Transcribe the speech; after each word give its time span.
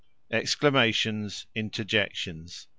EXCLAMATIONS. 0.31 1.45
INTERJECTIONS. 1.53 2.65